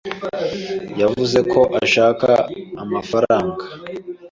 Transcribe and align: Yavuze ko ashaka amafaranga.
Yavuze 1.01 1.39
ko 1.51 1.61
ashaka 1.83 2.29
amafaranga. 2.83 3.63